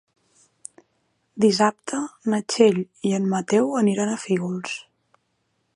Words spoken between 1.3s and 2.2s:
Dissabte